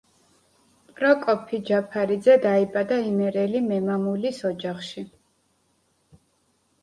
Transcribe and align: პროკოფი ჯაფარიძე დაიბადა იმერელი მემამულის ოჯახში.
პროკოფი 0.99 1.57
ჯაფარიძე 1.67 2.37
დაიბადა 2.45 2.97
იმერელი 3.09 3.61
მემამულის 3.65 4.39
ოჯახში. 4.53 5.03